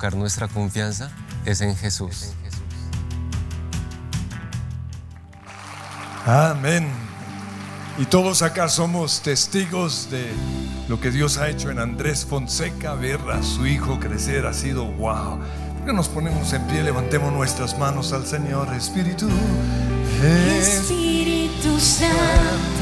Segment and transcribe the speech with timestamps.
[0.00, 1.10] colocar nuestra confianza
[1.44, 2.32] es en Jesús.
[6.24, 6.88] Amén.
[7.98, 10.26] Y todos acá somos testigos de
[10.88, 14.86] lo que Dios ha hecho en Andrés Fonseca, ver a su hijo crecer, ha sido
[14.86, 15.38] wow.
[15.84, 19.28] ¿Por nos ponemos en pie, levantemos nuestras manos al Señor, Espíritu?
[20.22, 22.79] Espíritu Santo,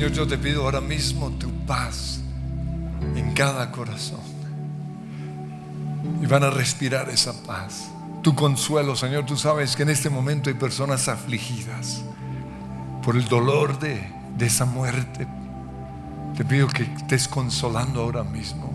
[0.00, 2.22] Señor, yo te pido ahora mismo tu paz
[3.14, 4.22] en cada corazón.
[6.22, 7.90] Y van a respirar esa paz.
[8.22, 12.02] Tu consuelo, Señor, tú sabes que en este momento hay personas afligidas
[13.02, 15.28] por el dolor de, de esa muerte.
[16.34, 18.72] Te pido que estés consolando ahora mismo.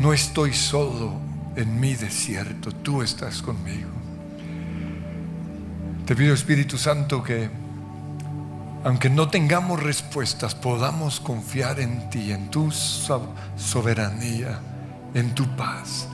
[0.00, 1.12] No estoy solo
[1.54, 3.90] en mi desierto, tú estás conmigo.
[6.06, 7.65] Te pido, Espíritu Santo, que
[8.86, 14.60] aunque no tengamos respuestas, podamos confiar en ti, en tu so- soberanía,
[15.12, 16.06] en tu paz.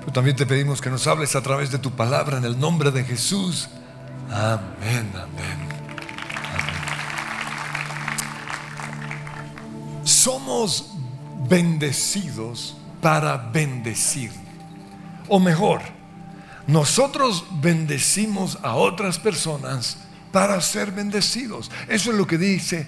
[0.00, 2.90] Pero también te pedimos que nos hables a través de tu palabra en el nombre
[2.92, 3.68] de Jesús.
[4.30, 5.68] Amén, amén.
[6.54, 6.82] amén.
[10.02, 10.94] Somos
[11.46, 14.32] bendecidos para bendecir.
[15.28, 15.82] O mejor,
[16.66, 19.98] nosotros bendecimos a otras personas
[20.32, 21.70] para ser bendecidos.
[21.88, 22.86] Eso es lo que dice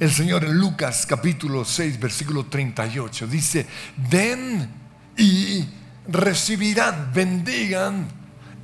[0.00, 3.26] el Señor en Lucas capítulo 6, versículo 38.
[3.26, 3.66] Dice,
[4.10, 4.68] den
[5.16, 5.64] y
[6.08, 8.08] recibirán, bendigan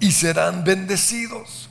[0.00, 1.68] y serán bendecidos.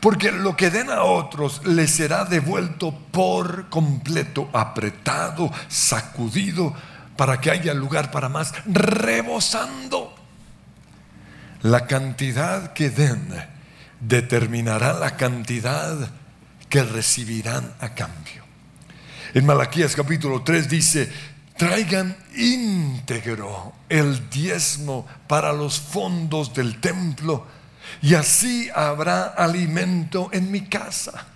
[0.00, 6.74] Porque lo que den a otros les será devuelto por completo, apretado, sacudido,
[7.16, 10.14] para que haya lugar para más, rebosando.
[11.62, 13.28] La cantidad que den
[14.00, 16.10] determinará la cantidad
[16.68, 18.44] que recibirán a cambio.
[19.34, 21.12] En Malaquías capítulo 3 dice,
[21.56, 27.46] traigan íntegro el diezmo para los fondos del templo
[28.02, 31.26] y así habrá alimento en mi casa.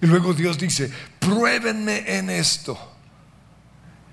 [0.00, 0.90] Y luego Dios dice,
[1.20, 2.76] pruébenme en esto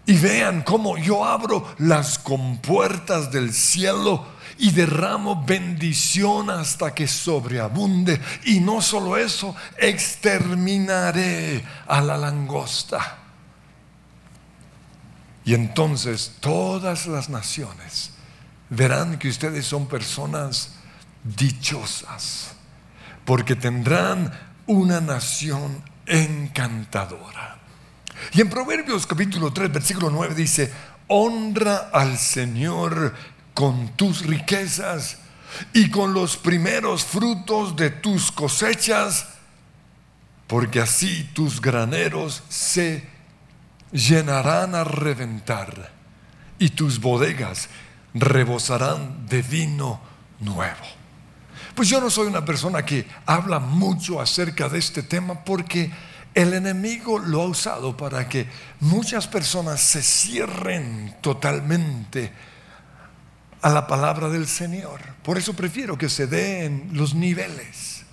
[0.05, 4.25] y vean cómo yo abro las compuertas del cielo
[4.59, 8.21] y derramo bendición hasta que sobreabunde.
[8.43, 13.17] Y no solo eso, exterminaré a la langosta.
[15.45, 18.11] Y entonces todas las naciones
[18.69, 20.73] verán que ustedes son personas
[21.23, 22.51] dichosas,
[23.25, 24.31] porque tendrán
[24.67, 27.57] una nación encantadora.
[28.33, 30.71] Y en Proverbios capítulo 3, versículo 9 dice,
[31.07, 33.15] honra al Señor
[33.59, 35.17] con tus riquezas
[35.73, 39.27] y con los primeros frutos de tus cosechas,
[40.47, 43.05] porque así tus graneros se
[43.91, 45.91] llenarán a reventar
[46.57, 47.67] y tus bodegas
[48.13, 49.99] rebosarán de vino
[50.39, 50.85] nuevo.
[51.75, 55.91] Pues yo no soy una persona que habla mucho acerca de este tema porque
[56.33, 58.47] el enemigo lo ha usado para que
[58.79, 62.31] muchas personas se cierren totalmente
[63.61, 65.01] a la palabra del Señor.
[65.23, 68.03] Por eso prefiero que se den los niveles.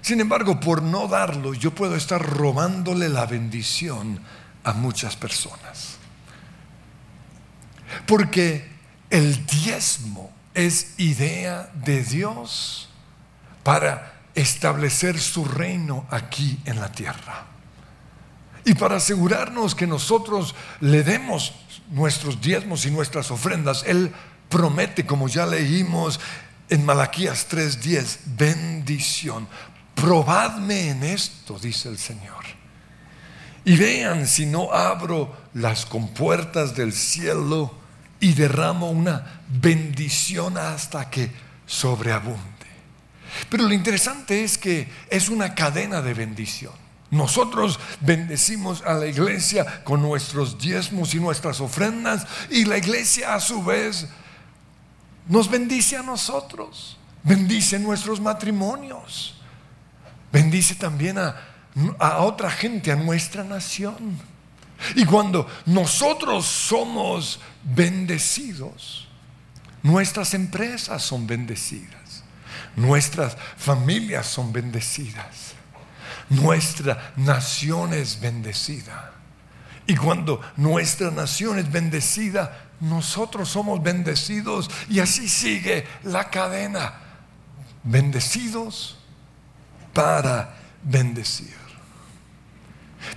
[0.00, 4.20] Sin embargo, por no darlo, yo puedo estar robándole la bendición
[4.64, 5.96] a muchas personas.
[8.06, 8.68] Porque
[9.10, 12.88] el diezmo es idea de Dios
[13.62, 17.46] para establecer su reino aquí en la tierra.
[18.64, 21.54] Y para asegurarnos que nosotros le demos
[21.90, 24.12] nuestros diezmos y nuestras ofrendas, Él
[24.48, 26.20] promete, como ya leímos
[26.68, 29.48] en Malaquías 3:10, bendición.
[29.94, 32.44] Probadme en esto, dice el Señor.
[33.64, 37.74] Y vean si no abro las compuertas del cielo
[38.20, 41.30] y derramo una bendición hasta que
[41.66, 42.42] sobreabunde.
[43.50, 46.72] Pero lo interesante es que es una cadena de bendición.
[47.10, 53.40] Nosotros bendecimos a la iglesia con nuestros diezmos y nuestras ofrendas y la iglesia a
[53.40, 54.08] su vez
[55.28, 59.40] nos bendice a nosotros, bendice nuestros matrimonios,
[60.32, 61.36] bendice también a,
[61.98, 64.18] a otra gente, a nuestra nación.
[64.94, 69.06] Y cuando nosotros somos bendecidos,
[69.82, 72.24] nuestras empresas son bendecidas,
[72.74, 75.58] nuestras familias son bendecidas
[76.30, 79.12] nuestra nación es bendecida.
[79.86, 86.94] Y cuando nuestra nación es bendecida, nosotros somos bendecidos y así sigue la cadena.
[87.82, 88.98] Bendecidos
[89.92, 91.56] para bendecir.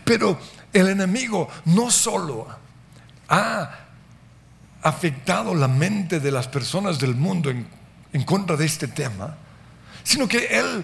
[0.03, 0.39] Pero
[0.73, 2.47] el enemigo no solo
[3.27, 3.77] ha
[4.81, 7.67] afectado la mente de las personas del mundo en,
[8.13, 9.35] en contra de este tema,
[10.03, 10.83] sino que él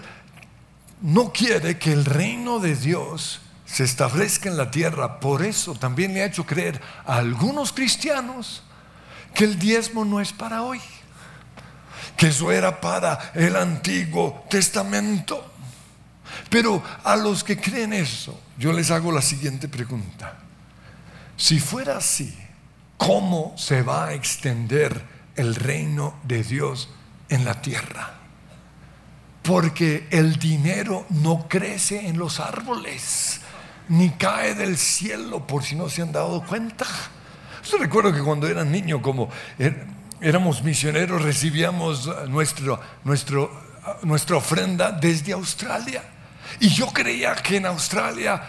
[1.00, 5.20] no quiere que el reino de Dios se establezca en la tierra.
[5.20, 8.62] Por eso también le ha hecho creer a algunos cristianos
[9.38, 10.80] que el diezmo no es para hoy,
[12.16, 15.52] que eso era para el Antiguo Testamento.
[16.50, 20.38] Pero a los que creen eso, yo les hago la siguiente pregunta.
[21.36, 22.36] Si fuera así,
[22.96, 25.04] ¿cómo se va a extender
[25.36, 26.88] el reino de Dios
[27.28, 28.14] en la tierra?
[29.44, 33.40] Porque el dinero no crece en los árboles,
[33.88, 36.86] ni cae del cielo, por si no se han dado cuenta.
[37.70, 39.28] Yo recuerdo que cuando era niño, como
[39.58, 39.86] er,
[40.20, 42.80] éramos misioneros, recibíamos nuestro,
[44.02, 46.02] nuestra ofrenda desde Australia.
[46.60, 48.42] Y yo creía que en Australia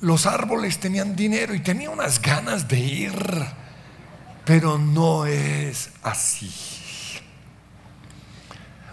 [0.00, 3.46] los árboles tenían dinero y tenía unas ganas de ir.
[4.44, 6.52] Pero no es así.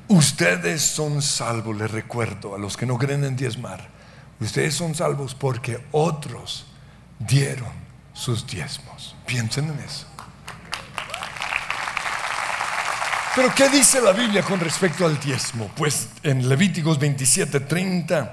[0.07, 3.89] Ustedes son salvos, les recuerdo, a los que no creen en diezmar.
[4.39, 6.67] Ustedes son salvos porque otros
[7.19, 7.88] dieron
[8.19, 9.15] sus diezmos.
[9.25, 10.05] Piensen en eso.
[13.35, 15.71] Pero ¿qué dice la Biblia con respecto al diezmo?
[15.75, 18.29] Pues en Levíticos 27:30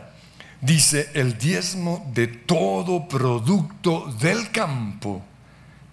[0.60, 5.22] dice, el diezmo de todo producto del campo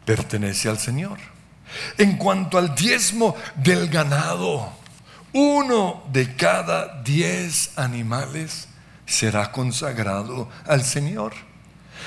[0.06, 1.20] pertenece al Señor.
[1.98, 4.74] En cuanto al diezmo del ganado,
[5.34, 8.68] uno de cada diez animales
[9.06, 11.53] será consagrado al Señor.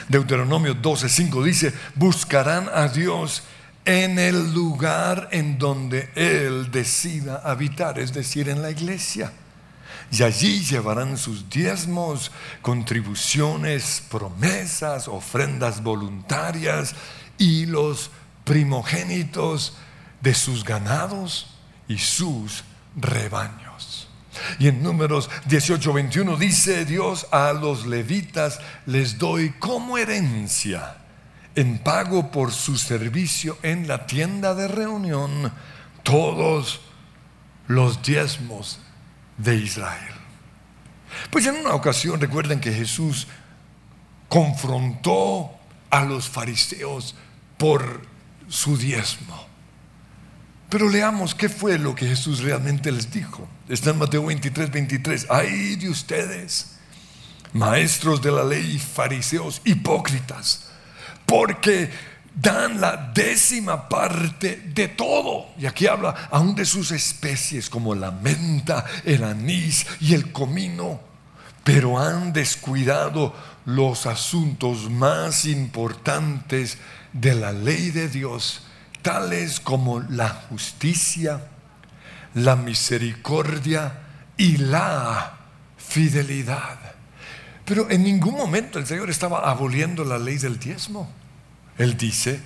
[0.08, 3.42] Deuteronomio 12:5 dice, buscarán a Dios
[3.84, 9.32] en el lugar en donde Él decida habitar, es decir, en la iglesia.
[10.10, 12.30] Y allí llevarán sus diezmos,
[12.62, 16.94] contribuciones, promesas, ofrendas voluntarias
[17.38, 18.10] y los
[18.44, 19.74] primogénitos
[20.20, 21.48] de sus ganados
[21.88, 22.64] y sus
[22.96, 23.65] rebaños.
[24.58, 30.96] Y en números 18, 21 dice Dios a los levitas, les doy como herencia
[31.54, 35.52] en pago por su servicio en la tienda de reunión
[36.02, 36.80] todos
[37.66, 38.78] los diezmos
[39.38, 40.14] de Israel.
[41.30, 43.26] Pues en una ocasión recuerden que Jesús
[44.28, 45.50] confrontó
[45.90, 47.14] a los fariseos
[47.56, 48.02] por
[48.48, 49.46] su diezmo.
[50.68, 53.48] Pero leamos qué fue lo que Jesús realmente les dijo.
[53.68, 55.26] Está en Mateo 23, 23.
[55.30, 56.76] Ay de ustedes,
[57.52, 60.66] maestros de la ley, fariseos, hipócritas,
[61.24, 61.90] porque
[62.34, 65.46] dan la décima parte de todo.
[65.56, 71.00] Y aquí habla aún de sus especies como la menta, el anís y el comino.
[71.62, 76.78] Pero han descuidado los asuntos más importantes
[77.12, 78.65] de la ley de Dios
[79.06, 81.40] tales como la justicia,
[82.34, 84.00] la misericordia
[84.36, 85.32] y la
[85.76, 86.76] fidelidad.
[87.64, 91.08] Pero en ningún momento el Señor estaba aboliendo la ley del diezmo.
[91.78, 92.40] Él dice,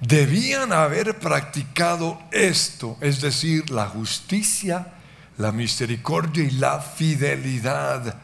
[0.00, 4.88] debían haber practicado esto, es decir, la justicia,
[5.38, 8.16] la misericordia y la fidelidad,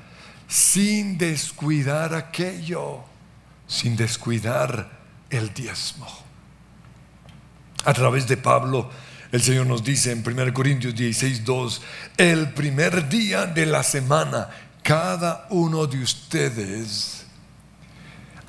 [0.49, 3.05] sin descuidar aquello,
[3.69, 4.91] sin descuidar
[5.31, 6.26] el diezmo.
[7.87, 8.91] A través de Pablo,
[9.31, 11.83] el Señor nos dice en 1 Corintios 16, 2,
[12.17, 14.49] el primer día de la semana,
[14.83, 17.27] cada uno de ustedes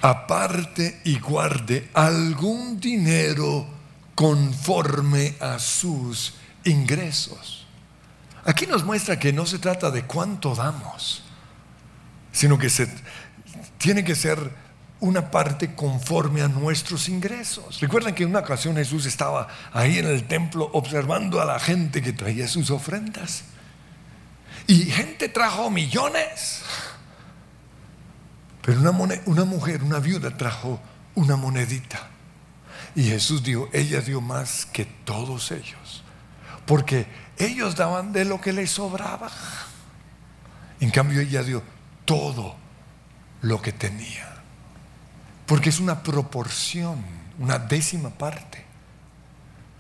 [0.01, 3.67] aparte y guarde algún dinero
[4.15, 7.67] conforme a sus ingresos.
[8.44, 11.24] Aquí nos muestra que no se trata de cuánto damos,
[12.32, 12.88] sino que se
[13.77, 14.51] tiene que ser
[15.00, 17.80] una parte conforme a nuestros ingresos.
[17.80, 22.01] Recuerden que en una ocasión Jesús estaba ahí en el templo observando a la gente
[22.01, 23.44] que traía sus ofrendas.
[24.66, 26.63] Y gente trajo millones.
[28.63, 28.92] Pero una,
[29.25, 30.80] una mujer, una viuda trajo
[31.16, 32.10] una monedita.
[32.96, 36.04] Y Jesús dijo, ella dio más que todos ellos.
[36.66, 39.32] Porque ellos daban de lo que les sobraba.
[40.80, 41.63] En cambio ella dio
[42.06, 42.56] todo
[43.42, 44.37] lo que tenía.
[45.48, 47.04] Porque es una proporción,
[47.39, 48.68] una décima parte.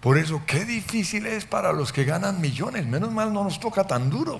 [0.01, 2.85] Por eso, qué difícil es para los que ganan millones.
[2.85, 4.39] Menos mal no nos toca tan duro.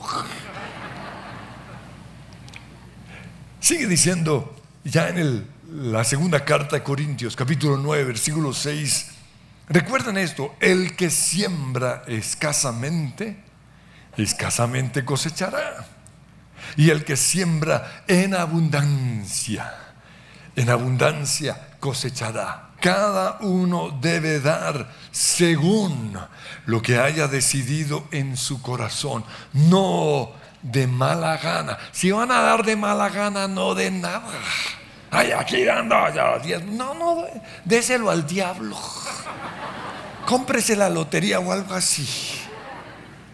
[3.59, 9.07] Sigue diciendo ya en la segunda carta de Corintios, capítulo 9, versículo 6.
[9.67, 13.43] Recuerden esto, el que siembra escasamente,
[14.15, 15.85] escasamente cosechará.
[16.77, 19.73] Y el que siembra en abundancia,
[20.57, 22.71] en abundancia cosechará.
[22.81, 26.17] Cada uno debe dar según
[26.65, 29.23] lo que haya decidido en su corazón,
[29.53, 31.77] no de mala gana.
[31.91, 34.33] Si van a dar de mala gana, no de nada.
[35.11, 35.95] Ay, aquí dando
[36.43, 36.63] diez.
[36.65, 37.25] No, no,
[37.63, 38.77] déselo al diablo.
[40.25, 42.07] Cómprese la lotería o algo así.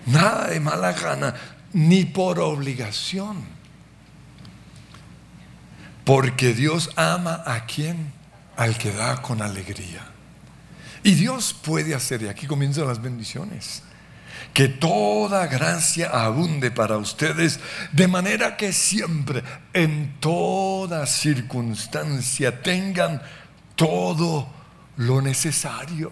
[0.05, 1.33] Nada de mala gana,
[1.71, 3.62] ni por obligación.
[6.03, 8.11] Porque Dios ama a quien?
[8.57, 10.05] Al que da con alegría.
[11.03, 13.83] Y Dios puede hacer, y aquí comienzan las bendiciones,
[14.53, 17.59] que toda gracia abunde para ustedes,
[17.91, 19.43] de manera que siempre,
[19.73, 23.21] en toda circunstancia, tengan
[23.75, 24.47] todo
[24.97, 26.11] lo necesario.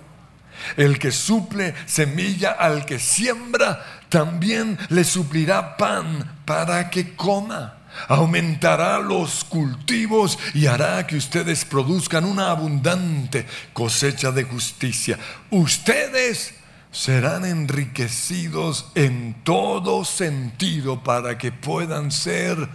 [0.75, 7.80] El que suple semilla al que siembra, también le suplirá pan para que coma.
[8.07, 15.17] Aumentará los cultivos y hará que ustedes produzcan una abundante cosecha de justicia.
[15.50, 16.55] Ustedes
[16.91, 22.69] serán enriquecidos en todo sentido para que puedan ser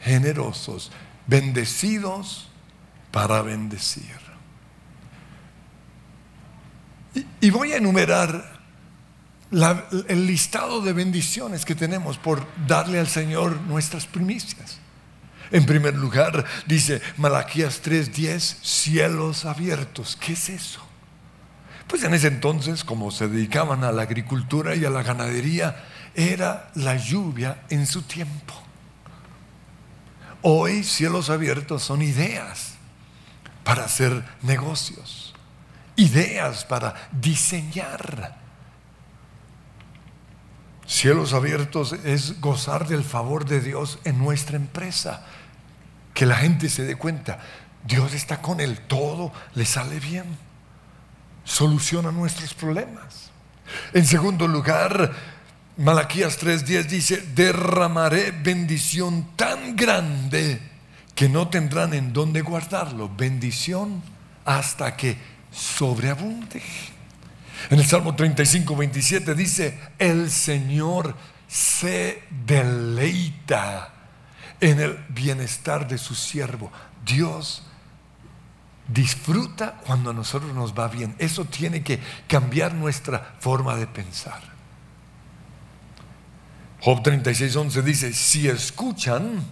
[0.00, 0.92] generosos,
[1.26, 2.48] bendecidos
[3.10, 4.18] para bendecir.
[7.14, 8.59] Y, y voy a enumerar
[9.52, 14.78] el listado de bendiciones que tenemos por darle al Señor nuestras primicias.
[15.50, 20.16] En primer lugar, dice Malaquías 3:10, cielos abiertos.
[20.16, 20.80] ¿Qué es eso?
[21.88, 26.70] Pues en ese entonces, como se dedicaban a la agricultura y a la ganadería, era
[26.74, 28.54] la lluvia en su tiempo.
[30.42, 32.74] Hoy cielos abiertos son ideas
[33.64, 35.34] para hacer negocios,
[35.96, 38.36] ideas para diseñar.
[40.90, 45.24] Cielos abiertos es gozar del favor de Dios en nuestra empresa.
[46.12, 47.38] Que la gente se dé cuenta,
[47.86, 50.24] Dios está con él, todo le sale bien.
[51.44, 53.30] Soluciona nuestros problemas.
[53.94, 55.12] En segundo lugar,
[55.76, 60.60] Malaquías 3:10 dice, derramaré bendición tan grande
[61.14, 63.08] que no tendrán en dónde guardarlo.
[63.16, 64.02] Bendición
[64.44, 65.16] hasta que
[65.52, 66.60] sobreabunde.
[67.68, 71.14] En el Salmo 35, 27 dice, el Señor
[71.46, 73.92] se deleita
[74.60, 76.72] en el bienestar de su siervo.
[77.04, 77.64] Dios
[78.88, 81.14] disfruta cuando a nosotros nos va bien.
[81.18, 84.40] Eso tiene que cambiar nuestra forma de pensar.
[86.80, 89.44] Job 36, 11 dice, si escuchan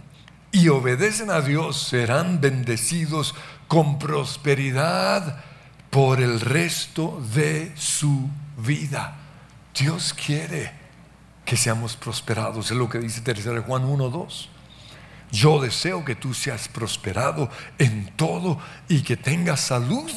[0.50, 3.34] y obedecen a Dios, serán bendecidos
[3.66, 5.44] con prosperidad
[5.90, 8.28] por el resto de su
[8.58, 9.16] vida.
[9.74, 10.72] Dios quiere
[11.44, 12.70] que seamos prosperados.
[12.70, 14.48] Es lo que dice 3 Juan 1, 2.
[15.30, 20.10] Yo deseo que tú seas prosperado en todo y que tengas salud,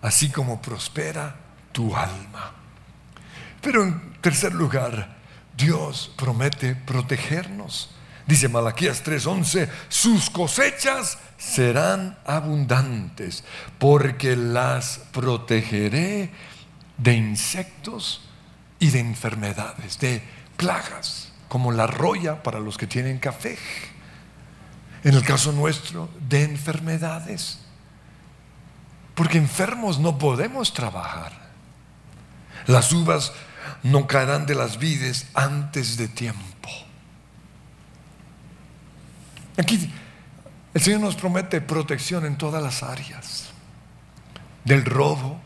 [0.00, 1.36] así como prospera
[1.72, 2.52] tu alma.
[3.60, 5.16] Pero en tercer lugar,
[5.56, 7.90] Dios promete protegernos.
[8.26, 13.44] Dice Malaquías 3:11, sus cosechas serán abundantes,
[13.78, 16.30] porque las protegeré
[16.96, 18.22] de insectos
[18.78, 20.22] y de enfermedades, de
[20.56, 23.58] plagas, como la roya para los que tienen café.
[25.02, 27.58] En el caso nuestro, de enfermedades.
[29.14, 31.32] Porque enfermos no podemos trabajar.
[32.66, 33.32] Las uvas
[33.82, 36.53] no caerán de las vides antes de tiempo.
[39.56, 39.90] Aquí
[40.74, 43.50] el Señor nos promete protección en todas las áreas.
[44.64, 45.40] Del robo,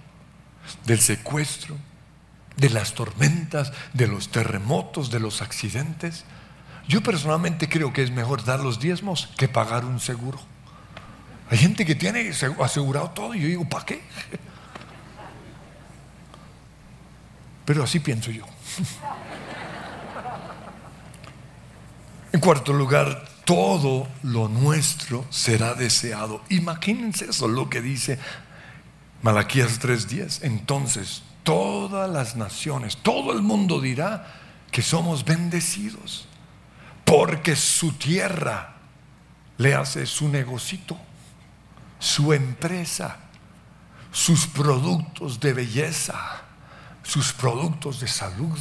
[0.87, 1.77] del secuestro,
[2.57, 6.25] de las tormentas, de los terremotos, de los accidentes.
[6.89, 10.39] Yo personalmente creo que es mejor dar los diezmos que pagar un seguro.
[11.51, 14.03] Hay gente que tiene asegurado todo y yo digo, ¿para qué?
[17.65, 18.45] Pero así pienso yo.
[22.31, 26.43] En cuarto lugar, todo lo nuestro será deseado.
[26.51, 28.19] Imagínense eso, lo que dice
[29.23, 30.41] Malaquías 3:10.
[30.43, 34.35] Entonces, todas las naciones, todo el mundo dirá
[34.71, 36.29] que somos bendecidos,
[37.07, 38.77] porque su tierra
[39.57, 40.99] le hace su negocito,
[41.99, 43.17] su empresa,
[44.13, 46.43] sus productos de belleza,
[47.03, 48.59] sus productos de salud.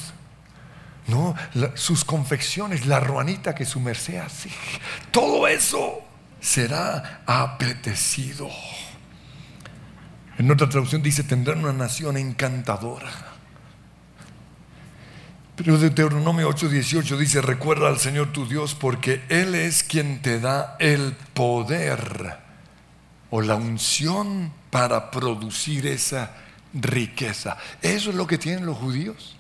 [1.08, 1.36] No,
[1.76, 4.50] sus confecciones, la ruanita que su merced hace,
[5.12, 6.02] todo eso
[6.42, 8.50] será apetecido.
[10.38, 13.10] En otra traducción dice, tendrán una nación encantadora.
[15.56, 20.76] Pero Deuteronomio 8:18 dice, recuerda al Señor tu Dios porque Él es quien te da
[20.80, 22.38] el poder
[23.32, 26.32] o la unción para producir esa
[26.74, 27.58] riqueza.
[27.82, 29.37] Eso es lo que tienen los judíos.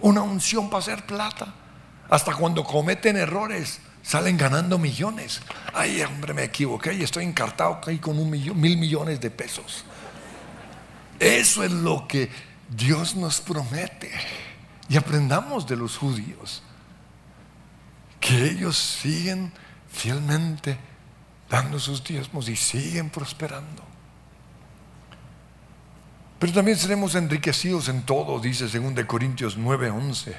[0.00, 1.54] Una unción para hacer plata.
[2.08, 5.40] Hasta cuando cometen errores, salen ganando millones.
[5.74, 9.84] Ay, hombre, me equivoqué y estoy encartado ahí con un millón, mil millones de pesos.
[11.18, 12.30] Eso es lo que
[12.68, 14.10] Dios nos promete.
[14.88, 16.62] Y aprendamos de los judíos
[18.20, 19.52] que ellos siguen
[19.90, 20.78] fielmente
[21.48, 23.87] dando sus diezmos y siguen prosperando.
[26.38, 30.36] Pero también seremos enriquecidos en todo, dice 2 Corintios 9:11,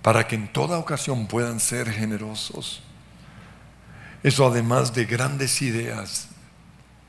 [0.00, 2.82] para que en toda ocasión puedan ser generosos.
[4.22, 6.28] Eso además de grandes ideas,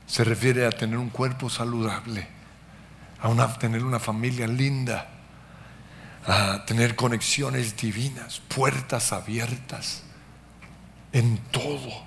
[0.06, 2.26] se refiere a tener un cuerpo saludable,
[3.20, 5.08] a una- tener una familia linda,
[6.26, 10.02] a tener conexiones divinas, puertas abiertas,
[11.12, 12.02] en todo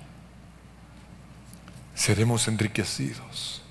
[1.94, 3.62] seremos enriquecidos.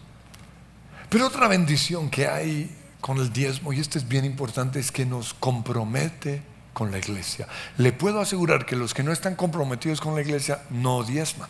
[1.10, 5.06] Pero otra bendición que hay con el diezmo, y esto es bien importante, es que
[5.06, 6.42] nos compromete
[6.74, 7.48] con la iglesia.
[7.78, 11.50] Le puedo asegurar que los que no están comprometidos con la iglesia no diezman.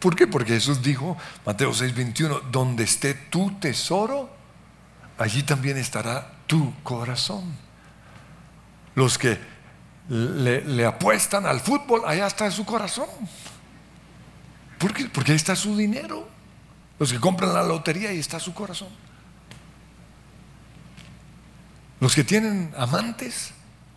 [0.00, 0.26] ¿Por qué?
[0.26, 4.30] Porque Jesús dijo, Mateo 6:21, donde esté tu tesoro,
[5.18, 7.56] allí también estará tu corazón.
[8.94, 9.38] Los que
[10.08, 13.08] le, le apuestan al fútbol, allá está su corazón.
[14.78, 15.06] ¿Por qué?
[15.06, 16.28] Porque ahí está su dinero.
[16.98, 18.88] Los que compran la lotería, ahí está su corazón.
[22.00, 23.52] Los que tienen amantes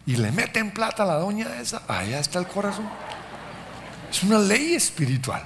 [0.06, 2.90] y le meten plata a la doña esa, allá está el corazón.
[4.10, 5.44] Es una ley espiritual.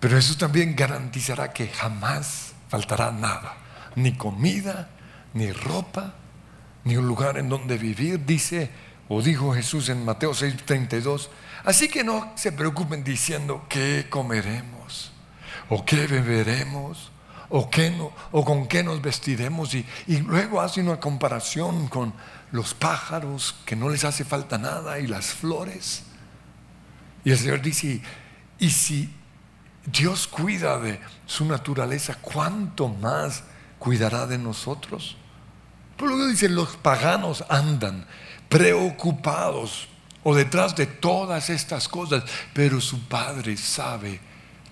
[0.00, 3.56] Pero eso también garantizará que jamás faltará nada.
[3.96, 4.90] Ni comida,
[5.32, 6.14] ni ropa,
[6.84, 8.70] ni un lugar en donde vivir, dice
[9.08, 11.28] o dijo Jesús en Mateo 6:32.
[11.64, 15.12] Así que no se preocupen diciendo qué comeremos,
[15.70, 17.10] o qué beberemos,
[17.48, 19.74] o, qué no- o con qué nos vestiremos.
[19.74, 22.12] Y, y luego hace una comparación con
[22.52, 26.04] los pájaros, que no les hace falta nada, y las flores.
[27.24, 28.02] Y el Señor dice,
[28.58, 29.12] y, si
[29.86, 33.44] Dios cuida de su naturaleza, ¿cuánto más
[33.78, 35.16] cuidará de nosotros?
[35.96, 38.06] Por lo que dicen, los paganos andan
[38.48, 39.88] preocupados
[40.24, 44.18] o detrás de todas estas cosas, pero su Padre sabe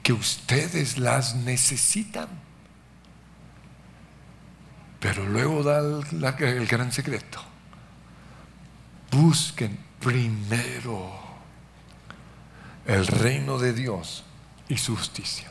[0.02, 2.28] que ustedes las necesitan.
[4.98, 5.78] Pero luego da
[6.38, 7.42] el, gran secreto.
[9.10, 11.12] Busquen primero
[12.86, 14.24] el reino de Dios
[14.68, 15.50] y su justicia.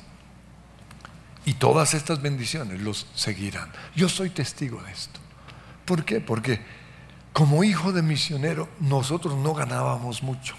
[1.46, 3.72] Y todas estas bendiciones los seguirán.
[3.96, 5.20] Yo soy testigo de esto.
[5.86, 6.22] ¿Por qué?
[6.22, 6.81] Porque
[7.34, 10.56] como hijo de misionero nosotros no ganábamos mucho.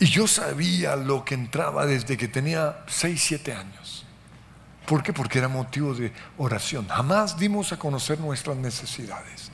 [0.00, 4.06] Y yo sabía lo que entraba desde que tenía 6, 7 años.
[4.86, 5.12] ¿Por qué?
[5.12, 6.88] Porque era motivo de oración.
[6.88, 9.50] Jamás dimos a conocer nuestras necesidades.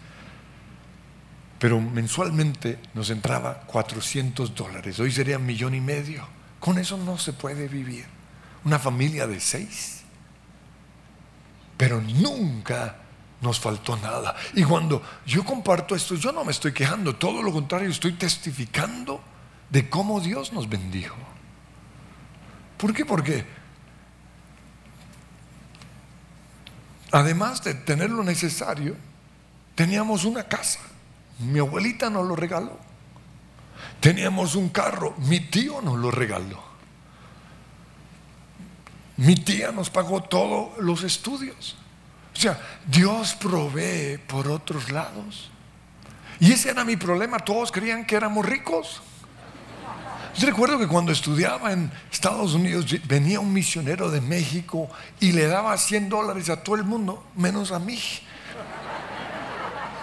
[1.58, 4.98] Pero mensualmente nos entraba 400 dólares.
[4.98, 6.26] Hoy sería millón y medio.
[6.58, 8.06] Con eso no se puede vivir.
[8.64, 10.02] Una familia de seis.
[11.76, 12.96] Pero nunca
[13.40, 14.36] nos faltó nada.
[14.54, 19.20] Y cuando yo comparto esto, yo no me estoy quejando, todo lo contrario, estoy testificando
[19.70, 21.16] de cómo Dios nos bendijo.
[22.76, 23.04] ¿Por qué?
[23.04, 23.44] Porque
[27.12, 28.96] además de tener lo necesario,
[29.74, 30.80] teníamos una casa.
[31.38, 32.78] Mi abuelita nos lo regaló.
[34.00, 36.62] Teníamos un carro, mi tío nos lo regaló.
[39.16, 41.76] Mi tía nos pagó todos los estudios.
[42.40, 45.50] O sea, Dios provee por otros lados.
[46.38, 47.38] Y ese era mi problema.
[47.38, 49.02] Todos creían que éramos ricos.
[50.38, 54.88] Yo recuerdo que cuando estudiaba en Estados Unidos venía un misionero de México
[55.20, 58.00] y le daba 100 dólares a todo el mundo, menos a mí.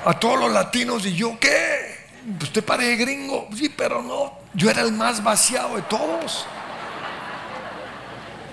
[0.06, 2.06] A todos los latinos y yo, ¿qué?
[2.39, 6.45] usted parece gringo, sí, pero no, yo era el más vaciado de todos.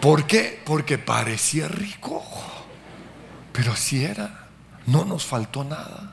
[0.00, 0.62] ¿Por qué?
[0.64, 2.24] Porque parecía rico,
[3.54, 4.48] pero así era,
[4.86, 6.10] no nos faltó nada.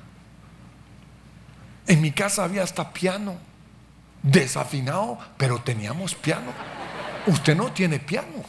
[1.88, 3.36] En mi casa había hasta piano,
[4.22, 6.54] desafinado, pero teníamos piano.
[7.26, 8.46] Usted no tiene piano.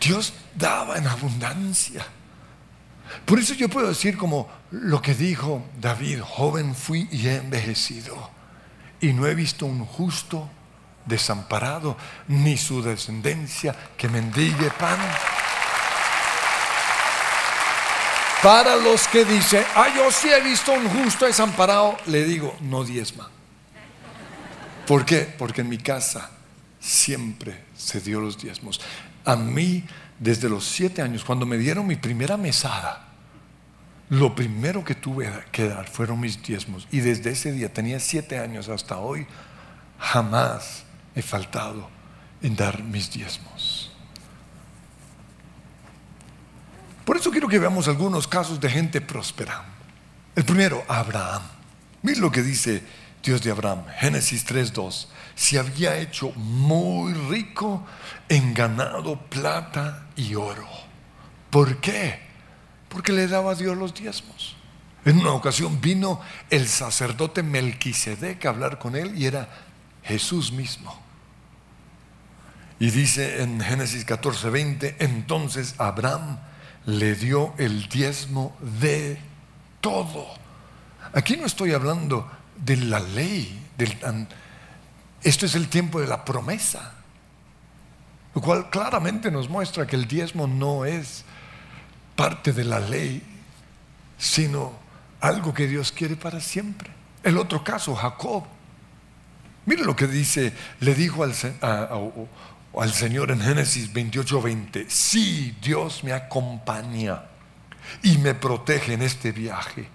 [0.00, 2.06] Dios daba en abundancia.
[3.24, 8.30] Por eso yo puedo decir como lo que dijo David, joven fui y he envejecido,
[9.00, 10.48] y no he visto un justo
[11.04, 11.96] desamparado,
[12.28, 14.98] ni su descendencia que mendigue pan.
[18.42, 22.84] Para los que dicen, ah, yo sí he visto un justo desamparado, le digo, no
[22.84, 23.28] diezma.
[24.86, 25.22] ¿Por qué?
[25.36, 26.30] Porque en mi casa
[26.78, 28.80] siempre se dio los diezmos.
[29.24, 29.84] A mí,
[30.20, 33.08] desde los siete años, cuando me dieron mi primera mesada,
[34.08, 36.86] lo primero que tuve que dar fueron mis diezmos.
[36.92, 39.26] Y desde ese día, tenía siete años hasta hoy,
[39.98, 41.90] jamás he faltado
[42.40, 43.90] en dar mis diezmos.
[47.04, 49.64] Por eso quiero que veamos algunos casos de gente próspera.
[50.36, 51.42] El primero, Abraham.
[52.02, 52.82] Miren lo que dice
[53.22, 55.08] Dios de Abraham, Génesis 3:2.
[55.34, 57.84] Se había hecho muy rico
[58.28, 60.68] en ganado, plata y oro.
[61.50, 62.20] ¿Por qué?
[62.88, 64.56] Porque le daba a Dios los diezmos.
[65.04, 69.48] En una ocasión vino el sacerdote Melquisedec a hablar con él y era
[70.04, 70.96] Jesús mismo.
[72.78, 76.38] Y dice en Génesis 14:20, entonces Abraham
[76.88, 79.18] le dio el diezmo de
[79.82, 80.26] todo.
[81.12, 83.62] Aquí no estoy hablando de la ley,
[85.22, 86.94] esto es el tiempo de la promesa,
[88.34, 91.26] lo cual claramente nos muestra que el diezmo no es
[92.16, 93.22] parte de la ley,
[94.16, 94.72] sino
[95.20, 96.90] algo que Dios quiere para siempre.
[97.22, 98.44] El otro caso, Jacob.
[99.66, 101.34] Mire lo que dice, le dijo al,
[102.78, 107.24] al Señor en Génesis 28, 20, si Dios me acompaña
[108.02, 109.88] y me protege en este viaje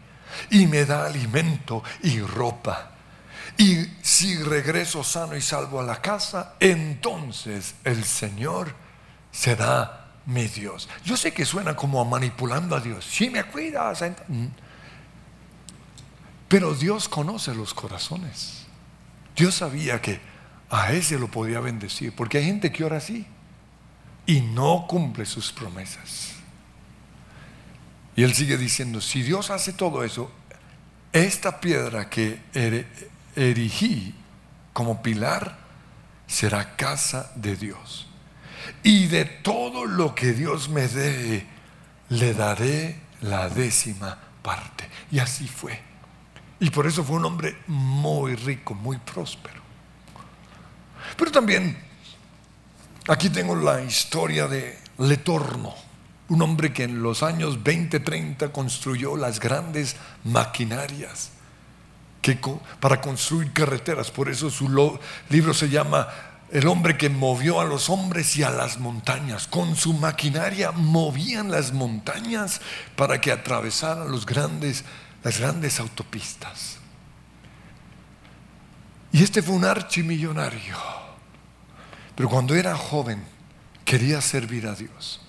[0.49, 2.91] y me da alimento y ropa.
[3.57, 8.73] Y si regreso sano y salvo a la casa, entonces el Señor
[9.31, 10.89] será mi Dios.
[11.05, 13.05] Yo sé que suena como manipulando a Dios.
[13.05, 14.03] Si me cuidas.
[16.47, 18.65] Pero Dios conoce los corazones.
[19.35, 20.32] Dios sabía que
[20.73, 22.13] a ese lo podía bendecir.
[22.13, 23.25] Porque hay gente que ora así
[24.25, 26.33] y no cumple sus promesas.
[28.15, 30.31] Y él sigue diciendo, si Dios hace todo eso,
[31.12, 32.39] esta piedra que
[33.36, 34.15] erigí
[34.71, 35.57] como pilar
[36.27, 38.07] será casa de Dios.
[38.81, 41.45] Y de todo lo que Dios me dé,
[42.09, 44.89] le daré la décima parte.
[45.12, 45.79] Y así fue.
[46.59, 49.62] Y por eso fue un hombre muy rico, muy próspero.
[51.17, 51.77] Pero también,
[53.07, 55.73] aquí tengo la historia de Letorno
[56.29, 61.31] un hombre que en los años 20, 30 construyó las grandes maquinarias
[62.79, 64.09] para construir carreteras.
[64.09, 66.07] Por eso su libro se llama
[66.51, 69.47] El hombre que movió a los hombres y a las montañas.
[69.47, 72.61] Con su maquinaria movían las montañas
[72.95, 76.77] para que atravesaran las grandes autopistas.
[79.23, 80.75] Este fue un archimillonario.
[82.13, 83.23] Pero cuando era joven
[83.86, 85.21] quería servir a Dios.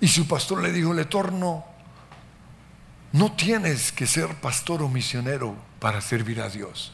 [0.00, 1.64] Y su pastor le dijo, le torno,
[3.12, 6.92] no tienes que ser pastor o misionero para servir a Dios.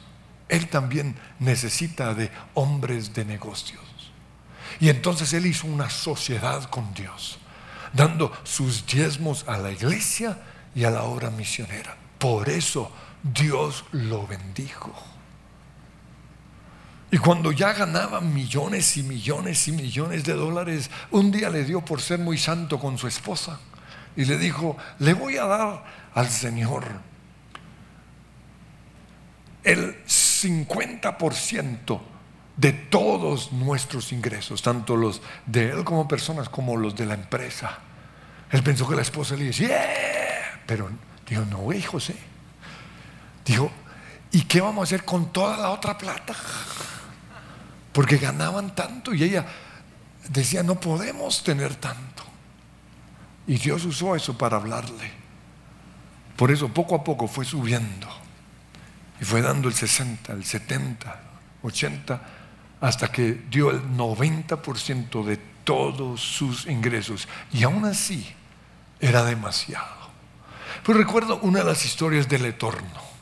[0.51, 4.13] Él también necesita de hombres de negocios.
[4.81, 7.39] Y entonces él hizo una sociedad con Dios,
[7.95, 10.39] dando sus diezmos a la iglesia
[10.75, 11.97] y a la obra misionera.
[12.19, 15.18] Por eso Dios lo bendijo.
[17.11, 21.83] Y cuando ya ganaba millones y millones y millones de dólares, un día le dio
[21.83, 23.59] por ser muy santo con su esposa
[24.15, 26.85] y le dijo, le voy a dar al Señor
[29.65, 32.01] el 50%
[32.57, 37.79] de todos nuestros ingresos, tanto los de él como personas como los de la empresa.
[38.51, 39.81] Él pensó que la esposa le decía,
[40.67, 40.91] pero
[41.27, 42.17] dijo, no, güey, José.
[43.45, 43.71] Dijo,
[44.33, 46.35] ¿y qué vamos a hacer con toda la otra plata?
[47.99, 49.45] Porque ganaban tanto y ella
[50.29, 52.23] decía, no podemos tener tanto.
[53.45, 55.11] Y Dios usó eso para hablarle.
[56.37, 58.07] Por eso poco a poco fue subiendo
[59.21, 61.21] y fue dando el 60, el 70,
[61.65, 62.23] 80,
[62.81, 67.27] hasta que dio el 90% de todos sus ingresos.
[67.53, 68.33] Y aún así
[69.01, 70.09] era demasiado.
[70.85, 73.18] Pues recuerdo una de las historias del Etorno.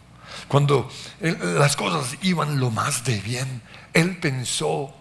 [0.49, 0.89] Cuando
[1.21, 4.95] las cosas iban lo más de bien, él pensó,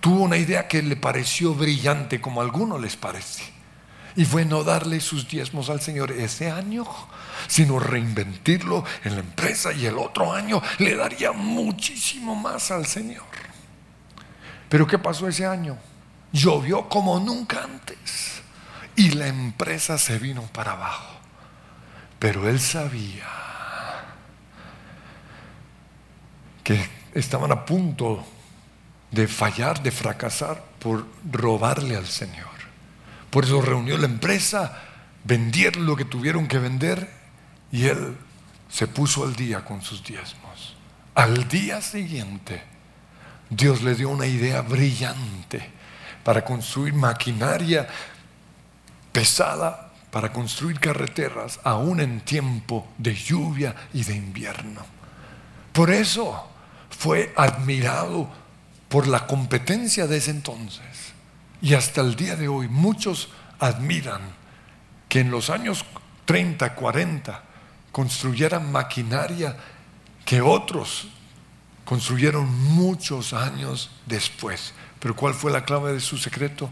[0.00, 3.44] tuvo una idea que le pareció brillante, como a algunos les parece.
[4.16, 6.84] Y fue no darle sus diezmos al Señor ese año,
[7.46, 13.22] sino reinventirlo en la empresa y el otro año le daría muchísimo más al Señor.
[14.68, 15.78] Pero ¿qué pasó ese año?
[16.32, 18.42] Llovió como nunca antes
[18.96, 21.14] y la empresa se vino para abajo.
[22.18, 23.47] Pero él sabía
[26.68, 28.22] que estaban a punto
[29.10, 32.44] de fallar, de fracasar por robarle al Señor.
[33.30, 34.78] Por eso reunió la empresa,
[35.24, 37.10] vendieron lo que tuvieron que vender
[37.72, 38.14] y él
[38.68, 40.76] se puso al día con sus diezmos.
[41.14, 42.62] Al día siguiente,
[43.48, 45.70] Dios le dio una idea brillante
[46.22, 47.88] para construir maquinaria
[49.10, 54.82] pesada, para construir carreteras, aún en tiempo de lluvia y de invierno.
[55.72, 56.57] Por eso
[56.98, 58.28] fue admirado
[58.88, 60.82] por la competencia de ese entonces.
[61.62, 63.28] Y hasta el día de hoy muchos
[63.60, 64.20] admiran
[65.08, 65.84] que en los años
[66.24, 67.42] 30, 40
[67.92, 69.56] construyeran maquinaria
[70.24, 71.06] que otros
[71.84, 74.74] construyeron muchos años después.
[74.98, 76.68] Pero ¿cuál fue la clave de su secreto?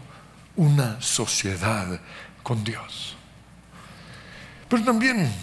[0.57, 2.01] Una sociedad
[2.43, 3.15] con Dios.
[4.67, 5.33] Pero también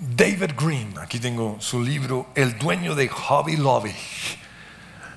[0.00, 3.92] David Green, aquí tengo su libro, El dueño de Hobby Lobby.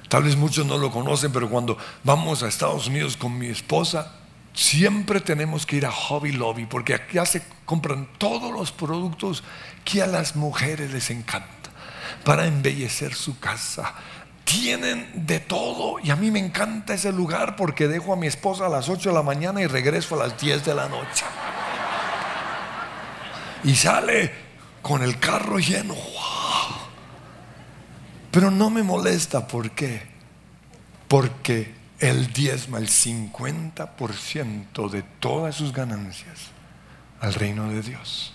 [0.09, 4.11] Tal vez muchos no lo conocen, pero cuando vamos a Estados Unidos con mi esposa,
[4.55, 9.43] siempre tenemos que ir a Hobby Lobby porque aquí se compran todos los productos
[9.85, 11.69] que a las mujeres les encanta
[12.25, 13.93] para embellecer su casa.
[14.45, 18.65] Tienen de todo y a mí me encanta ese lugar porque dejo a mi esposa
[18.65, 21.23] a las 8 de la mañana y regreso a las 10 de la noche.
[23.63, 24.40] Y sale
[24.81, 25.93] con el carro lleno.
[25.93, 26.81] ¡Wow!
[28.31, 30.09] Pero no me molesta, ¿por qué?
[31.07, 36.51] Porque él diezma el 50% de todas sus ganancias
[37.19, 38.33] al reino de Dios.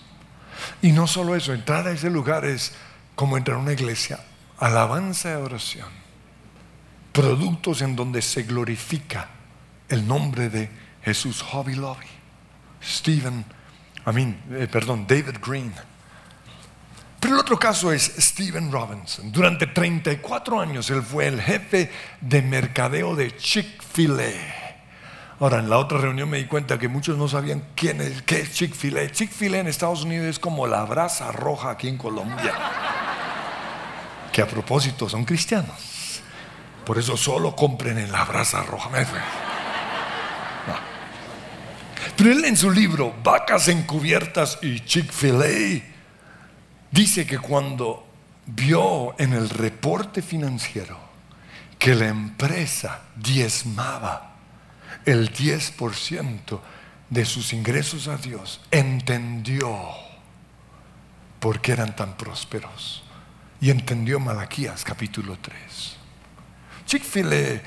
[0.81, 2.73] Y no solo eso, entrar a ese lugar es
[3.15, 4.19] como entrar a una iglesia,
[4.59, 5.89] alabanza y oración,
[7.11, 9.29] productos en donde se glorifica
[9.89, 10.69] el nombre de
[11.03, 12.05] Jesús Hobby Lobby,
[12.83, 13.43] Stephen,
[14.05, 15.73] I mean, eh, perdón, David Green.
[17.19, 19.31] Pero el otro caso es Stephen Robinson.
[19.31, 24.65] Durante 34 años él fue el jefe de mercadeo de Chick-fil-A.
[25.39, 28.41] Ahora, en la otra reunión me di cuenta que muchos no sabían quién es, qué
[28.41, 29.11] es Chick-fil-A.
[29.11, 32.53] Chick-fil-A en Estados Unidos es como la brasa roja aquí en Colombia.
[34.31, 36.21] Que a propósito son cristianos.
[36.85, 38.89] Por eso solo compren en la brasa roja.
[42.15, 45.96] Pero él en su libro, Vacas Encubiertas y Chick-fil-A,
[46.91, 48.05] dice que cuando
[48.45, 50.97] vio en el reporte financiero
[51.77, 54.35] que la empresa diezmaba
[55.05, 56.59] el 10%
[57.09, 60.07] de sus ingresos a Dios, entendió
[61.39, 63.03] por qué eran tan prósperos.
[63.59, 65.95] Y entendió Malaquías capítulo 3.
[66.85, 67.61] Chick-fil-A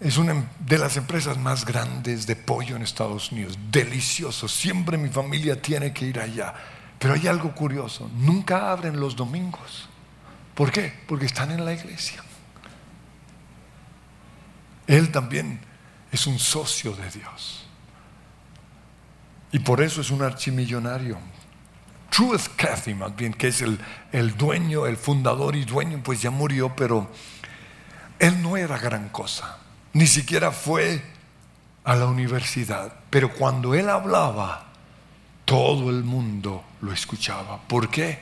[0.00, 3.58] es una de las empresas más grandes de pollo en Estados Unidos.
[3.70, 4.46] Delicioso.
[4.46, 6.54] Siempre mi familia tiene que ir allá.
[6.98, 8.10] Pero hay algo curioso.
[8.16, 9.88] Nunca abren los domingos.
[10.54, 10.92] ¿Por qué?
[11.06, 12.22] Porque están en la iglesia.
[14.86, 15.60] Él también
[16.10, 17.66] es un socio de Dios.
[19.52, 21.18] Y por eso es un archimillonario.
[22.10, 23.78] Truth Cathy, más bien, que es el,
[24.12, 27.08] el dueño, el fundador y dueño, pues ya murió, pero
[28.18, 29.58] él no era gran cosa.
[29.92, 31.02] Ni siquiera fue
[31.84, 32.92] a la universidad.
[33.10, 34.67] Pero cuando él hablaba,
[35.48, 37.58] todo el mundo lo escuchaba.
[37.66, 38.18] ¿Por qué?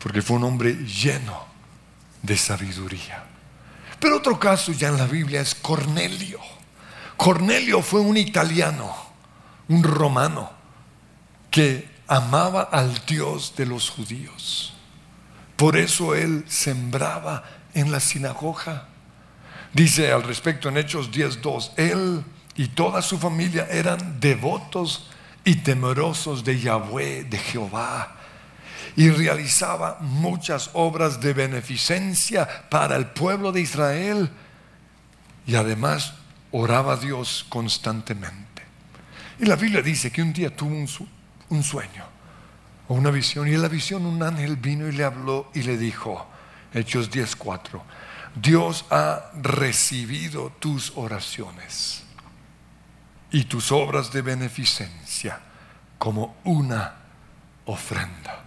[0.00, 1.46] Porque fue un hombre lleno
[2.22, 3.22] de sabiduría.
[4.00, 6.40] Pero otro caso ya en la Biblia es Cornelio.
[7.16, 8.92] Cornelio fue un italiano,
[9.68, 10.50] un romano,
[11.52, 14.72] que amaba al Dios de los judíos.
[15.54, 18.88] Por eso él sembraba en la sinagoga.
[19.72, 22.24] Dice al respecto en Hechos 10.2, él
[22.56, 25.09] y toda su familia eran devotos
[25.44, 28.16] y temerosos de Yahweh, de Jehová,
[28.96, 34.30] y realizaba muchas obras de beneficencia para el pueblo de Israel,
[35.46, 36.14] y además
[36.52, 38.62] oraba a Dios constantemente.
[39.38, 40.88] Y la Biblia dice que un día tuvo un,
[41.48, 42.04] un sueño
[42.88, 45.78] o una visión, y en la visión un ángel vino y le habló y le
[45.78, 46.26] dijo,
[46.74, 47.80] Hechos 10.4,
[48.34, 52.04] Dios ha recibido tus oraciones
[53.30, 55.40] y tus obras de beneficencia
[55.98, 56.94] como una
[57.66, 58.44] ofrenda.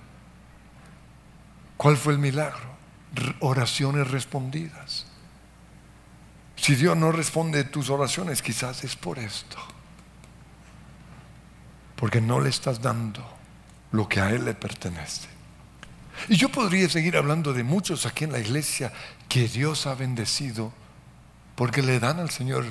[1.78, 2.74] ¿Cuál fue el milagro?
[3.40, 5.06] Oraciones respondidas.
[6.56, 9.58] Si Dios no responde tus oraciones, quizás es por esto.
[11.96, 13.24] Porque no le estás dando
[13.92, 15.28] lo que a Él le pertenece.
[16.30, 18.92] Y yo podría seguir hablando de muchos aquí en la iglesia
[19.30, 20.72] que Dios ha bendecido
[21.56, 22.66] porque le dan al Señor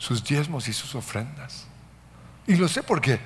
[0.00, 1.66] sus diezmos y sus ofrendas.
[2.46, 3.20] Y lo sé porque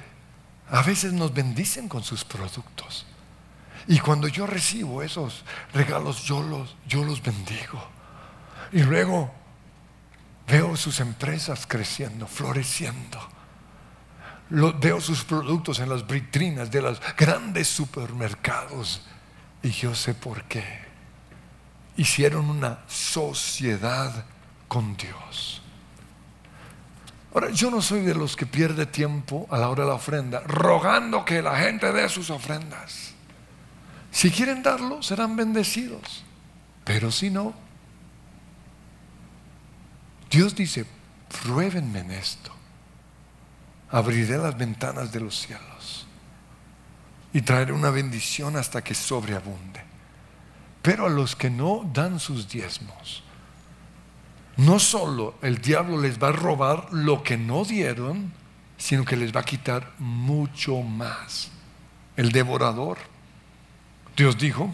[0.68, 3.06] a veces nos bendicen con sus productos.
[3.86, 7.80] Y cuando yo recibo esos regalos, yo los, yo los bendigo.
[8.72, 9.32] Y luego
[10.48, 13.20] veo sus empresas creciendo, floreciendo.
[14.50, 19.02] Lo- veo sus productos en las vitrinas de los grandes supermercados.
[19.62, 20.82] Y yo sé por qué.
[21.96, 24.24] Hicieron una sociedad
[24.66, 25.62] con Dios.
[27.34, 30.40] Ahora, yo no soy de los que pierde tiempo a la hora de la ofrenda,
[30.46, 33.12] rogando que la gente dé sus ofrendas.
[34.12, 36.22] Si quieren darlo, serán bendecidos.
[36.84, 37.52] Pero si no,
[40.30, 40.86] Dios dice,
[41.42, 42.52] pruébenme en esto.
[43.90, 46.06] Abriré las ventanas de los cielos
[47.32, 49.82] y traeré una bendición hasta que sobreabunde.
[50.82, 53.23] Pero a los que no dan sus diezmos,
[54.56, 58.32] no solo el diablo les va a robar lo que no dieron,
[58.76, 61.50] sino que les va a quitar mucho más.
[62.16, 62.98] El devorador.
[64.16, 64.72] Dios dijo,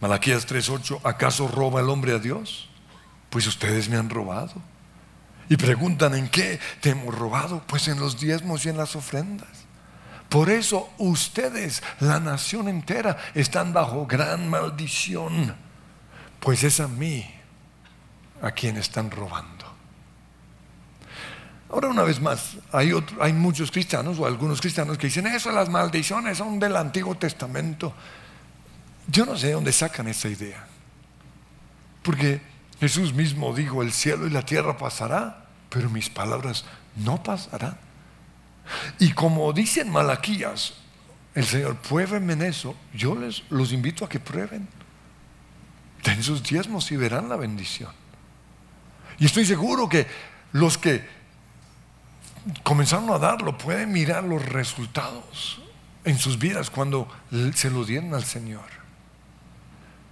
[0.00, 2.68] Malaquías 3:8, ¿acaso roba el hombre a Dios?
[3.30, 4.54] Pues ustedes me han robado.
[5.48, 7.62] Y preguntan, ¿en qué te hemos robado?
[7.66, 9.64] Pues en los diezmos y en las ofrendas.
[10.28, 15.54] Por eso ustedes, la nación entera, están bajo gran maldición.
[16.40, 17.24] Pues es a mí
[18.44, 19.64] a quien están robando.
[21.70, 25.70] Ahora una vez más, hay, hay muchos cristianos o algunos cristianos que dicen, eso las
[25.70, 27.94] maldiciones son del Antiguo Testamento.
[29.08, 30.66] Yo no sé de dónde sacan esa idea.
[32.02, 32.42] Porque
[32.78, 37.78] Jesús mismo dijo, el cielo y la tierra pasará, pero mis palabras no pasarán.
[38.98, 40.74] Y como dicen Malaquías,
[41.34, 44.68] el Señor, pruébenme en eso, yo les los invito a que prueben.
[46.04, 48.03] Den sus diezmos y verán la bendición.
[49.18, 50.06] Y estoy seguro que
[50.52, 51.06] los que
[52.62, 55.62] comenzaron a darlo pueden mirar los resultados
[56.04, 57.08] en sus vidas cuando
[57.54, 58.66] se lo dieron al Señor.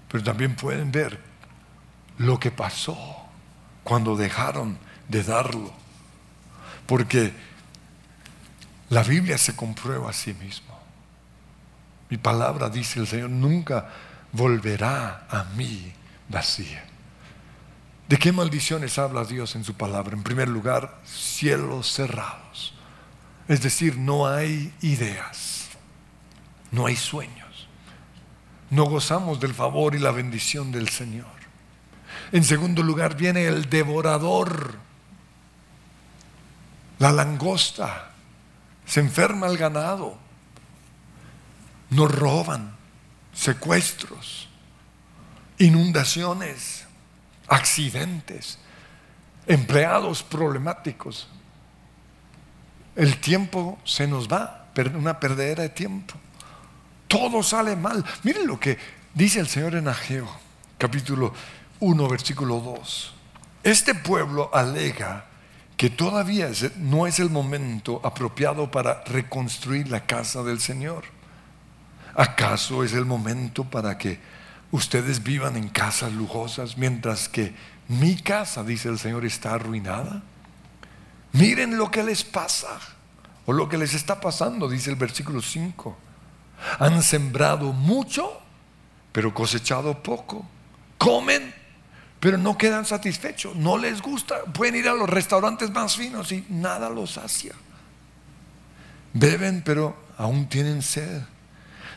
[0.08, 1.18] Pero también pueden ver
[2.18, 2.96] lo que pasó
[3.84, 5.72] cuando dejaron de darlo.
[6.86, 7.32] Porque
[8.90, 10.78] la Biblia se comprueba a sí mismo.
[12.10, 13.88] Mi palabra, dice el Señor, nunca
[14.32, 15.92] volverá a mí
[16.28, 16.84] vacía.
[18.12, 20.14] ¿De qué maldiciones habla Dios en su palabra?
[20.14, 22.74] En primer lugar, cielos cerrados.
[23.48, 25.68] Es decir, no hay ideas,
[26.70, 27.68] no hay sueños.
[28.68, 31.24] No gozamos del favor y la bendición del Señor.
[32.32, 34.74] En segundo lugar, viene el devorador,
[36.98, 38.10] la langosta.
[38.84, 40.18] Se enferma el ganado.
[41.88, 42.76] Nos roban,
[43.32, 44.50] secuestros,
[45.56, 46.82] inundaciones
[47.48, 48.58] accidentes,
[49.46, 51.28] empleados problemáticos.
[52.94, 56.14] El tiempo se nos va, una perdedera de tiempo.
[57.08, 58.04] Todo sale mal.
[58.22, 58.78] Miren lo que
[59.14, 60.28] dice el Señor en Ageo,
[60.78, 61.32] capítulo
[61.80, 63.14] 1, versículo 2.
[63.64, 65.26] Este pueblo alega
[65.76, 71.04] que todavía no es el momento apropiado para reconstruir la casa del Señor.
[72.14, 74.20] ¿Acaso es el momento para que
[74.72, 77.54] ustedes vivan en casas lujosas mientras que
[77.88, 80.22] mi casa, dice el Señor, está arruinada?
[81.32, 82.80] Miren lo que les pasa
[83.46, 85.96] o lo que les está pasando, dice el versículo 5.
[86.78, 88.40] Han sembrado mucho,
[89.12, 90.46] pero cosechado poco.
[90.98, 91.52] Comen,
[92.20, 93.56] pero no quedan satisfechos.
[93.56, 94.44] No les gusta.
[94.44, 97.54] Pueden ir a los restaurantes más finos y nada los sacia.
[99.12, 101.22] Beben, pero aún tienen sed.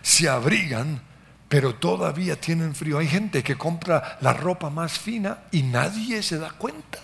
[0.02, 1.02] Se abrigan,
[1.50, 2.98] pero todavía tienen frío.
[2.98, 7.00] Hay gente que compra la ropa más fina y nadie se da cuenta.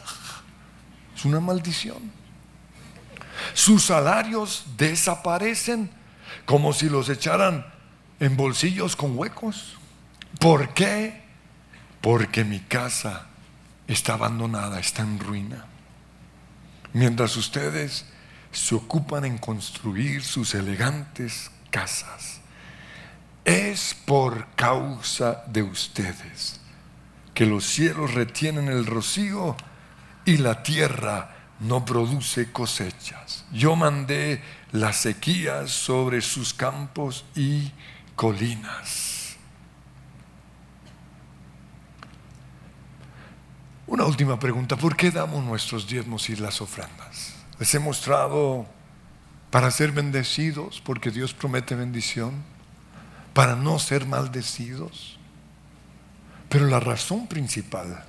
[1.16, 2.12] Es una maldición.
[3.54, 5.92] Sus salarios desaparecen
[6.46, 7.66] como si los echaran
[8.20, 9.78] en bolsillos con huecos.
[10.40, 11.22] ¿Por qué?
[12.02, 13.28] Porque mi casa
[13.88, 15.66] está abandonada, está en ruina.
[16.94, 18.06] Mientras ustedes
[18.52, 22.41] se ocupan en construir sus elegantes casas,
[23.46, 26.60] es por causa de ustedes
[27.34, 29.56] que los cielos retienen el rocío
[30.26, 33.46] y la tierra no produce cosechas.
[33.52, 37.72] Yo mandé las sequías sobre sus campos y
[38.16, 39.38] colinas.
[43.88, 47.34] Una última pregunta, ¿por qué damos nuestros diezmos y las ofrendas?
[47.60, 48.66] Les he mostrado
[49.50, 52.51] para ser bendecidos, porque Dios promete bendición
[53.34, 55.18] para no ser maldecidos.
[56.50, 58.04] Pero la razón principal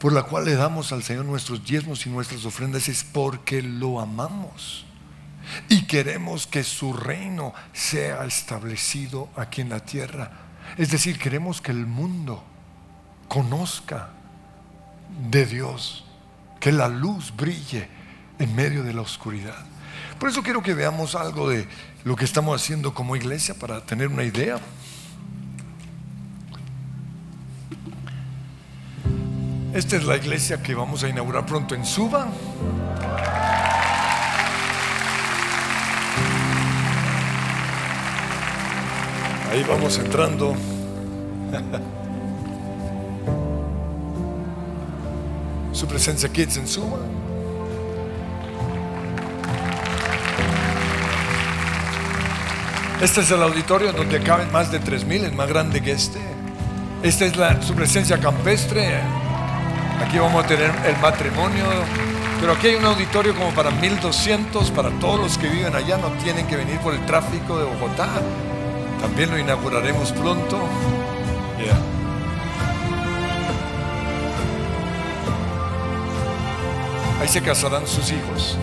[0.00, 4.00] por la cual le damos al Señor nuestros diezmos y nuestras ofrendas es porque lo
[4.00, 4.86] amamos
[5.68, 10.32] y queremos que su reino sea establecido aquí en la tierra.
[10.78, 12.42] Es decir, queremos que el mundo
[13.28, 14.08] conozca
[15.30, 16.06] de Dios,
[16.60, 17.88] que la luz brille
[18.38, 19.66] en medio de la oscuridad.
[20.20, 21.66] Por eso quiero que veamos algo de
[22.04, 24.60] lo que estamos haciendo como iglesia para tener una idea.
[29.72, 32.28] Esta es la iglesia que vamos a inaugurar pronto en Suba.
[39.50, 40.54] Ahí vamos entrando.
[45.72, 46.98] Su presencia Kids en Suba.
[53.00, 56.20] Este es el auditorio donde caben más de 3.000, es más grande que este.
[57.02, 59.00] Esta es la, su presencia campestre.
[60.04, 61.64] Aquí vamos a tener el matrimonio.
[62.40, 66.08] Pero aquí hay un auditorio como para 1200, para todos los que viven allá, no
[66.22, 68.08] tienen que venir por el tráfico de Bogotá.
[69.00, 70.58] También lo inauguraremos pronto.
[77.22, 78.58] Ahí se casarán sus hijos.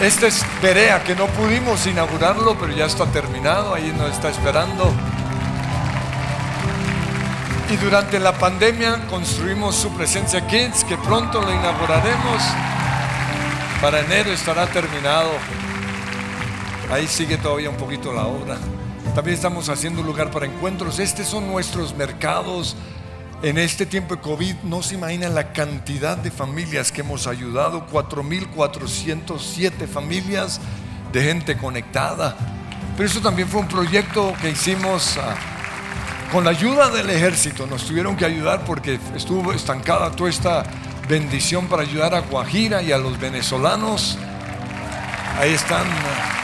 [0.00, 4.92] Este es Perea, que no pudimos inaugurarlo, pero ya está terminado, ahí nos está esperando.
[7.70, 12.42] Y durante la pandemia construimos su presencia Kids, que pronto lo inauguraremos.
[13.80, 15.30] Para enero estará terminado.
[16.92, 18.58] Ahí sigue todavía un poquito la obra.
[19.14, 20.98] También estamos haciendo un lugar para encuentros.
[20.98, 22.76] Estos son nuestros mercados.
[23.42, 27.86] En este tiempo de COVID no se imaginan la cantidad de familias que hemos ayudado.
[27.90, 30.60] 4.407 familias
[31.10, 32.36] de gente conectada.
[32.98, 35.36] Pero eso también fue un proyecto que hicimos ah,
[36.30, 37.66] con la ayuda del ejército.
[37.66, 40.62] Nos tuvieron que ayudar porque estuvo estancada toda esta
[41.08, 44.18] bendición para ayudar a Guajira y a los venezolanos.
[45.38, 45.86] Ahí están.
[45.86, 46.39] ah,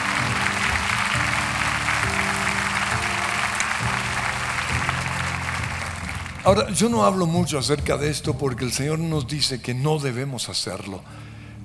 [6.47, 9.99] Ahora, yo no hablo mucho acerca de esto porque el Señor nos dice que no
[9.99, 11.03] debemos hacerlo.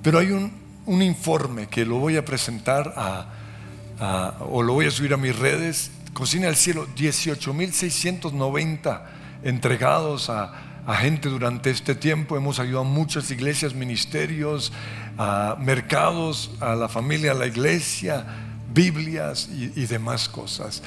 [0.01, 0.51] Pero hay un,
[0.85, 5.39] un informe que lo voy a presentar a, o lo voy a subir a mis
[5.39, 5.89] redes.
[6.11, 9.03] Cocina del Cielo, 18.690
[9.45, 10.51] entregados a,
[10.85, 12.35] a gente durante este tiempo.
[12.35, 14.73] Hemos ayudado a muchas iglesias, ministerios,
[15.59, 18.25] mercados, a la familia, a la iglesia,
[18.73, 20.83] Biblias y demás cosas.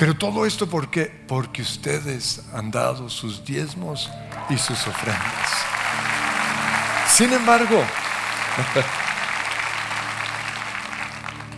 [0.00, 1.12] Pero todo esto ¿por qué?
[1.28, 4.10] Porque ustedes han dado sus diezmos
[4.48, 5.50] y sus ofrendas.
[7.06, 7.76] Sin embargo,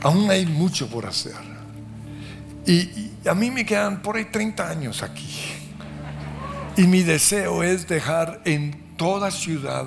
[0.03, 1.36] aún hay mucho por hacer.
[2.66, 5.38] Y, y a mí me quedan por ahí 30 años aquí.
[6.76, 9.86] Y mi deseo es dejar en toda ciudad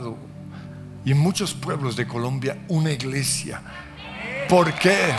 [1.03, 3.61] y en muchos pueblos de Colombia una iglesia.
[4.47, 5.13] ¿Por qué?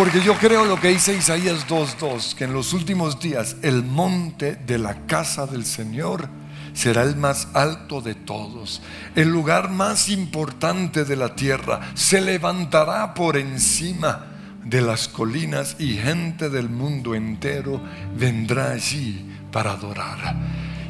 [0.00, 4.56] Porque yo creo lo que dice Isaías 2.2, que en los últimos días el monte
[4.56, 6.26] de la casa del Señor
[6.72, 8.80] será el más alto de todos,
[9.14, 14.24] el lugar más importante de la tierra, se levantará por encima
[14.64, 17.78] de las colinas y gente del mundo entero
[18.16, 19.22] vendrá allí
[19.52, 20.34] para adorar.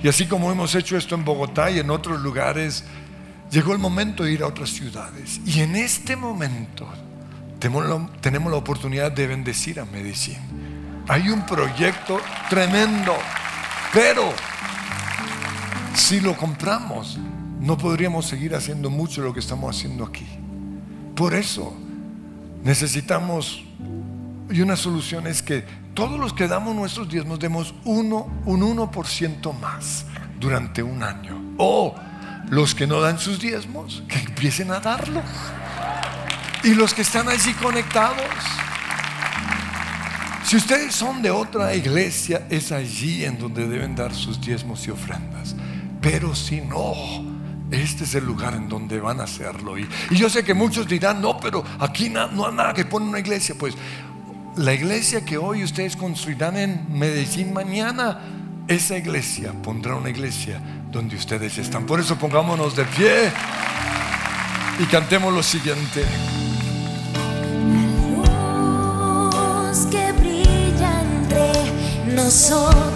[0.04, 2.84] Y así como hemos hecho esto en Bogotá y en otros lugares,
[3.50, 5.40] llegó el momento de ir a otras ciudades.
[5.44, 6.86] Y en este momento
[7.61, 11.04] tenemos la, tenemos la oportunidad de bendecir a Medellín.
[11.06, 13.14] Hay un proyecto tremendo,
[13.92, 14.32] pero
[15.94, 17.18] si lo compramos,
[17.61, 20.26] no podríamos seguir haciendo mucho lo que estamos haciendo aquí.
[21.14, 21.76] Por eso
[22.64, 23.62] necesitamos,
[24.50, 29.52] y una solución es que todos los que damos nuestros diezmos demos uno, un 1%
[29.61, 30.06] más
[30.38, 31.54] durante un año.
[31.58, 31.94] O
[32.48, 35.24] los que no dan sus diezmos, que empiecen a darlos.
[36.62, 38.20] Y los que están allí conectados.
[40.44, 44.90] Si ustedes son de otra iglesia, es allí en donde deben dar sus diezmos y
[44.90, 45.54] ofrendas.
[46.00, 46.94] Pero si no,
[47.70, 49.78] este es el lugar en donde van a hacerlo.
[49.78, 52.84] Y, y yo sé que muchos dirán, no, pero aquí na- no hay nada que
[52.84, 53.54] poner una iglesia.
[53.58, 53.74] Pues
[54.56, 58.18] la iglesia que hoy ustedes construirán en Medellín mañana,
[58.66, 61.86] esa iglesia pondrá una iglesia donde ustedes están.
[61.86, 63.30] Por eso pongámonos de pie
[64.80, 66.04] y cantemos lo siguiente.
[72.31, 72.89] Luz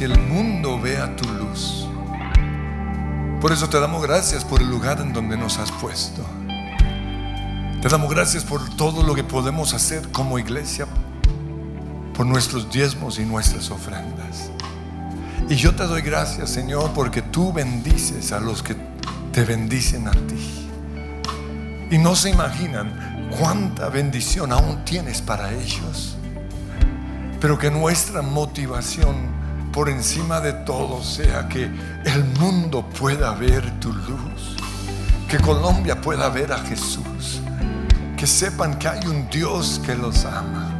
[0.00, 1.86] que el mundo vea tu luz.
[3.38, 6.24] Por eso te damos gracias por el lugar en donde nos has puesto.
[7.82, 10.86] Te damos gracias por todo lo que podemos hacer como iglesia,
[12.14, 14.50] por nuestros diezmos y nuestras ofrendas.
[15.50, 18.76] Y yo te doy gracias, Señor, porque tú bendices a los que
[19.32, 20.66] te bendicen a ti.
[21.90, 26.16] Y no se imaginan cuánta bendición aún tienes para ellos.
[27.38, 29.29] Pero que nuestra motivación
[29.72, 31.64] por encima de todo sea que
[32.04, 34.56] el mundo pueda ver tu luz.
[35.28, 37.40] Que Colombia pueda ver a Jesús.
[38.16, 40.72] Que sepan que hay un Dios que los ama.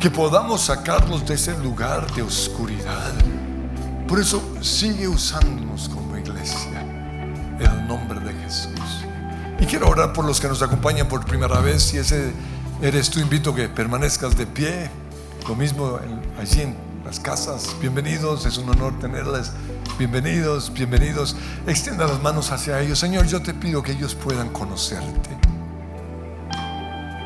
[0.00, 3.12] Que podamos sacarlos de ese lugar de oscuridad.
[4.08, 6.80] Por eso sigue usándonos como iglesia.
[7.60, 9.04] En el nombre de Jesús.
[9.60, 11.82] Y quiero orar por los que nos acompañan por primera vez.
[11.82, 12.32] Si ese
[12.80, 14.90] eres tú, invito que permanezcas de pie.
[15.46, 15.98] Lo mismo
[16.40, 17.74] allí en casas.
[17.80, 19.52] Bienvenidos, es un honor tenerles.
[19.98, 21.36] Bienvenidos, bienvenidos.
[21.66, 22.98] Extienda las manos hacia ellos.
[22.98, 25.30] Señor, yo te pido que ellos puedan conocerte.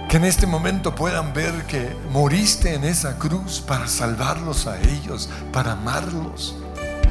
[0.09, 5.28] Que en este momento puedan ver que moriste en esa cruz para salvarlos a ellos,
[5.53, 6.57] para amarlos,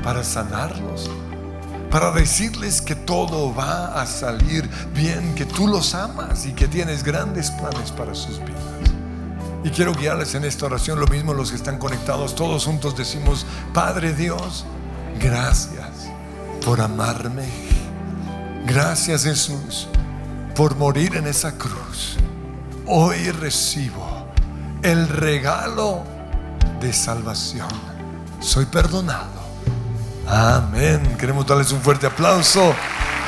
[0.03, 1.09] para sanarlos,
[1.91, 7.03] para decirles que todo va a salir bien, que tú los amas y que tienes
[7.03, 8.74] grandes planes para sus vidas.
[9.65, 13.47] Y quiero guiarles en esta oración, lo mismo los que están conectados, todos juntos decimos,
[13.73, 14.63] Padre Dios,
[15.19, 16.07] gracias
[16.63, 17.47] por amarme.
[18.67, 19.87] Gracias Jesús
[20.55, 22.17] por morir en esa cruz.
[22.85, 24.27] Hoy recibo
[24.83, 26.03] el regalo
[26.79, 27.67] de salvación.
[28.41, 29.41] Soy perdonado.
[30.27, 31.17] Amén.
[31.17, 32.75] Queremos darles un fuerte aplauso,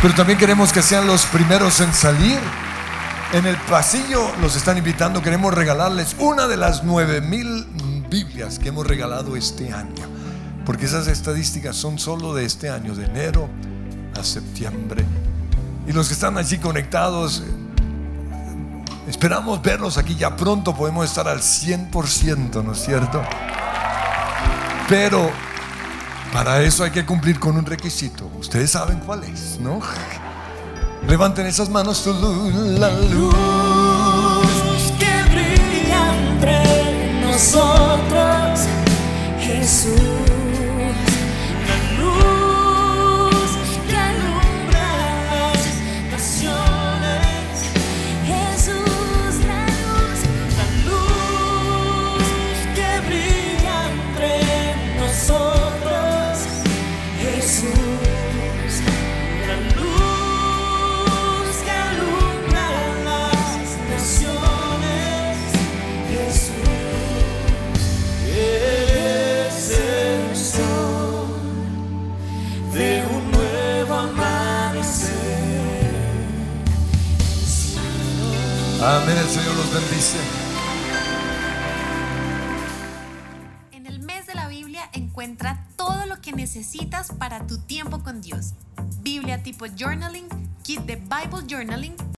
[0.03, 2.39] pero también queremos que sean los primeros en salir.
[3.33, 7.65] En el pasillo los están invitando, queremos regalarles una de las nueve mil
[8.09, 10.07] Biblias que hemos regalado este año,
[10.65, 13.49] porque esas estadísticas son solo de este año, de enero
[14.17, 15.03] a septiembre.
[15.85, 21.41] Y los que están allí conectados, eh, esperamos verlos aquí ya pronto, podemos estar al
[21.41, 23.21] 100%, ¿no es cierto?
[24.87, 25.29] Pero
[26.31, 28.31] para eso hay que cumplir con un requisito.
[28.39, 29.81] Ustedes saben cuál es, ¿no?
[31.05, 32.13] Levanten esas manos, tu
[32.79, 33.66] la luz
[78.89, 80.17] Amén, el Señor los bendice.
[83.73, 88.21] En el mes de la Biblia encuentra todo lo que necesitas para tu tiempo con
[88.21, 88.53] Dios.
[89.01, 90.29] Biblia tipo journaling,
[90.63, 91.97] kit de Bible journaling